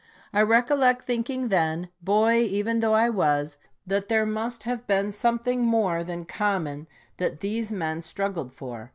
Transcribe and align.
I 0.33 0.41
recollect 0.41 1.05
thinking 1.05 1.49
then, 1.49 1.89
boy 2.01 2.39
even 2.39 2.79
though 2.79 2.95
I 2.95 3.11
was, 3.11 3.57
that 3.85 4.09
there 4.09 4.25
must 4.25 4.63
have 4.63 4.87
been 4.87 5.11
something 5.11 5.61
more 5.63 6.03
than 6.03 6.25
common 6.25 6.87
that 7.17 7.41
these 7.41 7.71
men 7.71 8.01
struggled 8.01 8.51
for. 8.51 8.89